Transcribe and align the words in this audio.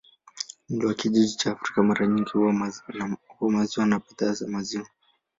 Mlo 0.69 0.87
wa 0.87 0.93
kijiji 0.93 1.35
cha 1.37 1.51
Afrika 1.51 1.83
mara 1.83 2.07
nyingi 2.07 2.29
huwa 2.33 2.53
maziwa 3.51 3.85
na 3.85 3.99
bidhaa 3.99 4.33
za 4.33 4.47
maziwa. 4.47 4.87